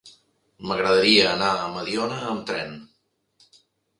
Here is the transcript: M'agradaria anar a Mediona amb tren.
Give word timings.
M'agradaria 0.69 1.27
anar 1.33 1.49
a 1.57 1.67
Mediona 1.75 2.17
amb 2.31 2.43
tren. 2.53 2.75